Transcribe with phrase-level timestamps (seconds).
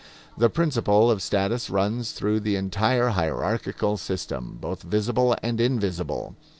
[0.35, 6.35] The principle of status runs through the entire hierarchical system, both visible and invisible.